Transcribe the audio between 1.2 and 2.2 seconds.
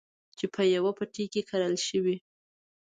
کې کرل شوي.